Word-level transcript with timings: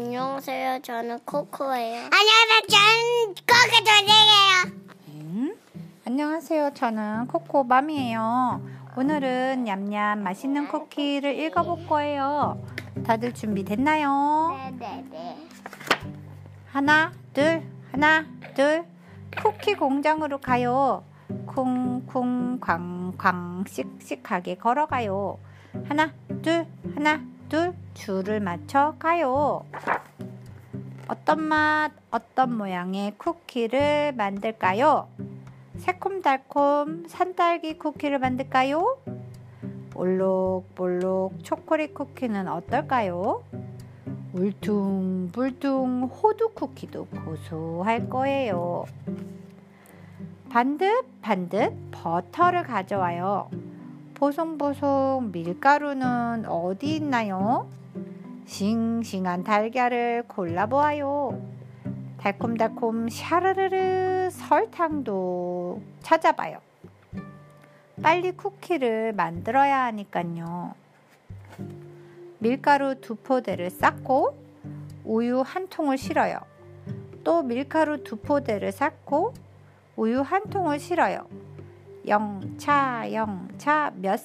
안녕하세요. 0.00 0.80
저는 0.82 1.18
코코예요. 1.24 2.02
안녕하세요. 2.04 2.60
저는 2.68 3.34
코코 3.34 3.84
조세예요. 3.84 4.78
음? 5.08 5.58
안녕하세요. 6.06 6.70
저는 6.74 7.26
코코맘이에요. 7.26 8.62
오늘은 8.96 9.64
냠냠 9.64 10.22
맛있는 10.22 10.68
쿠키를 10.68 11.36
읽어볼 11.40 11.88
거예요. 11.88 12.64
다들 13.04 13.34
준비됐나요? 13.34 14.70
네네네. 14.78 15.48
하나, 16.70 17.12
둘, 17.34 17.64
하나, 17.90 18.24
둘. 18.54 18.84
쿠키 19.42 19.74
공장으로 19.74 20.38
가요. 20.38 21.02
쿵쿵 21.46 22.60
광광 22.60 23.64
씩씩하게 23.66 24.58
걸어가요. 24.58 25.40
하나, 25.88 26.12
둘, 26.40 26.68
하나, 26.94 27.20
둘. 27.48 27.74
줄을 27.98 28.38
맞춰 28.40 28.94
가요. 28.98 29.64
어떤 31.08 31.42
맛, 31.42 31.90
어떤 32.10 32.54
모양의 32.58 33.14
쿠키를 33.16 34.12
만들까요? 34.12 35.08
새콤달콤 35.78 37.04
산딸기 37.08 37.78
쿠키를 37.78 38.18
만들까요? 38.18 38.98
올록볼록 39.94 41.42
초콜릿 41.42 41.94
쿠키는 41.94 42.46
어떨까요? 42.46 43.42
울퉁불퉁 44.34 46.04
호두 46.04 46.50
쿠키도 46.50 47.06
고소할 47.06 48.10
거예요. 48.10 48.84
반듯반듯 50.50 51.72
버터를 51.90 52.64
가져와요. 52.64 53.48
보송보송 54.12 55.30
밀가루는 55.32 56.44
어디 56.46 56.96
있나요? 56.96 57.66
싱싱한 58.48 59.44
달걀을 59.44 60.24
골라보아요. 60.26 61.40
달콤달콤 62.16 63.10
샤르르르 63.10 64.30
설탕도 64.30 65.82
찾아봐요. 66.00 66.58
빨리 68.02 68.32
쿠키를 68.32 69.12
만들어야 69.12 69.84
하니깐요. 69.84 70.74
밀가루 72.38 73.00
두 73.00 73.16
포대를 73.16 73.70
쌓고 73.70 74.36
우유 75.04 75.42
한 75.42 75.68
통을 75.68 75.98
실어요. 75.98 76.38
또 77.22 77.42
밀가루 77.42 78.02
두 78.02 78.16
포대를 78.16 78.72
쌓고 78.72 79.34
우유 79.96 80.20
한 80.22 80.48
통을 80.48 80.80
실어요. 80.80 81.26
영차 82.06 83.12
영차 83.12 83.92
몇 83.96 84.18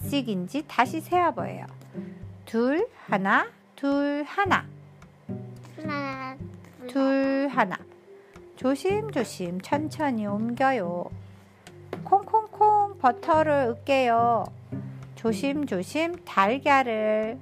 씩인지 0.00 0.64
다시 0.68 1.00
세어보여요. 1.00 1.77
둘 2.48 2.88
하나 3.04 3.46
둘 3.76 4.24
하나 4.26 4.64
하나, 5.76 6.34
둘 6.86 7.46
하나 7.50 7.76
조심조심 8.56 9.60
천천히 9.60 10.24
옮겨요. 10.24 11.10
콩콩콩 12.02 12.96
버터를 13.00 13.74
으깨요. 13.82 14.46
조심조심 15.14 16.24
달걀을 16.24 17.36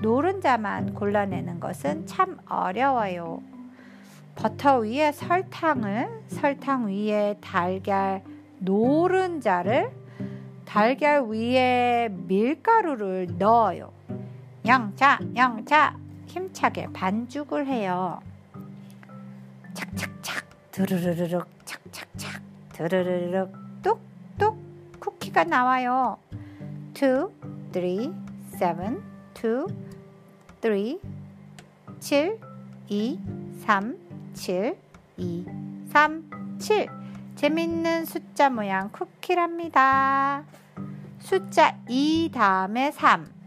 노른자만 0.00 0.94
골라내는 0.94 1.58
것은 1.58 2.06
참 2.06 2.38
어려워요. 2.48 3.42
버터 4.36 4.78
위에 4.78 5.10
설탕을, 5.10 6.22
설탕 6.28 6.86
위에 6.86 7.36
달걀 7.40 8.22
노른자를, 8.60 9.90
달걀 10.64 11.24
위에 11.24 12.10
밀가루를 12.12 13.26
넣어요. 13.38 13.90
영차, 14.64 15.18
영차, 15.34 15.96
힘차게 16.26 16.88
반죽을 16.92 17.66
해요. 17.66 18.20
착착착, 19.74 20.70
드르르르륵, 20.70 21.48
착착착, 21.64 22.42
드르르륵, 22.72 23.52
뚝뚝 23.82 25.00
쿠키가 25.00 25.44
나와요. 25.44 26.18
2, 26.94 27.28
3, 28.58 29.02
7, 29.34 29.66
2, 30.78 31.00
3, 31.98 31.98
7, 31.98 32.38
2, 32.88 33.18
3, 33.64 33.98
7, 34.34 34.76
2, 35.16 35.46
3, 35.90 36.58
7. 36.58 36.88
재밌는 37.34 38.04
숫자 38.04 38.50
모양 38.50 38.90
쿠키랍니다. 38.92 40.44
숫자 41.18 41.76
2 41.88 42.30
다음에 42.32 42.92
3, 42.92 43.41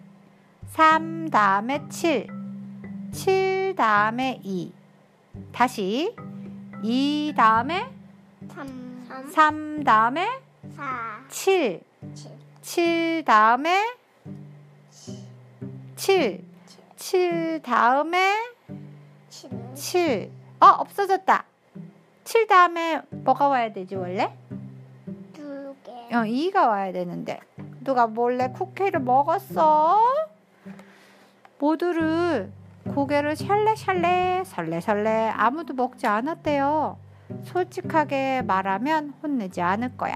3 0.75 1.29
다음에 1.29 1.87
7, 1.87 2.27
7 3.13 3.75
다음에 3.77 4.41
2. 4.43 4.73
다시 5.53 6.13
2 6.83 7.33
다음에 7.33 7.89
3, 8.49 9.05
3, 9.07 9.31
3 9.31 9.83
다음에 9.85 10.27
4, 10.75 11.23
7, 11.29 11.81
7, 12.13 12.31
7 12.61 13.23
다음에 13.23 13.95
7, 15.95 16.43
7 16.97 17.61
다음에 17.61 18.33
7, 19.29 19.49
7. 19.75 20.31
어, 20.59 20.65
없어졌다. 20.65 21.45
7 22.25 22.47
다음에 22.47 23.01
뭐가 23.11 23.47
와야 23.47 23.71
되지, 23.71 23.95
원래? 23.95 24.37
두 25.31 25.73
개. 25.85 25.91
어, 26.13 26.25
2가 26.25 26.67
와야 26.67 26.91
되는데. 26.91 27.39
누가 27.79 28.07
몰래 28.07 28.49
쿠키를 28.49 28.99
먹었어? 28.99 30.34
모두를 31.57 32.51
고개를 32.93 33.35
샬레샬레 33.35 34.43
설레설레 34.45 35.29
아무도 35.35 35.73
먹지 35.73 36.05
않았대요. 36.05 36.97
솔직하게 37.43 38.43
말하면 38.43 39.13
혼내지 39.23 39.61
않을 39.61 39.97
거야. 39.97 40.15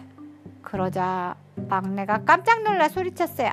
그러자 0.62 1.36
막내가 1.56 2.24
깜짝 2.24 2.62
놀라 2.64 2.88
소리쳤어요. 2.90 3.52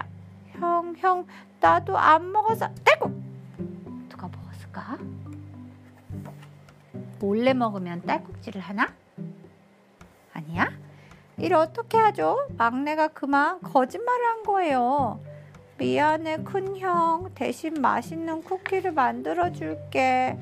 형, 0.50 0.94
형, 0.98 1.26
나도 1.60 1.96
안 1.96 2.30
먹어서. 2.32 2.69
떼고! 2.84 3.10
누가 4.08 4.28
먹었을까? 4.28 4.98
몰래 7.19 7.54
먹으면 7.54 8.02
딸꾹질을 8.02 8.60
하나? 8.60 8.92
아니야? 10.34 10.70
이를 11.38 11.56
어떻게 11.56 11.96
하죠? 11.96 12.46
막내가 12.56 13.08
그만 13.08 13.60
거짓말을 13.62 14.25
한 14.26 14.42
거예요. 14.42 15.20
미안해, 15.78 16.38
큰형. 16.38 17.31
대신 17.34 17.75
맛있는 17.75 18.42
쿠키를 18.42 18.92
만들어 18.92 19.53
줄게. 19.53 20.38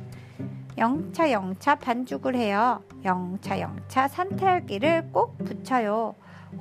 영차, 0.78 1.30
영차 1.32 1.74
반죽을 1.74 2.36
해요. 2.36 2.82
영차, 3.04 3.60
영차 3.60 4.08
산딸기를 4.08 5.10
꼭 5.12 5.36
붙여요. 5.38 6.14